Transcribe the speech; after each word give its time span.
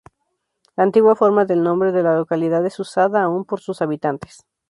La 0.75 0.81
antigua 0.83 1.15
forma 1.15 1.45
del 1.45 1.61
nombre 1.61 1.91
de 1.91 2.01
la 2.01 2.15
localidad 2.15 2.65
es 2.65 2.79
usada 2.79 3.21
aún 3.21 3.45
por 3.45 3.59
sus 3.59 3.83
habitantes. 3.83 4.47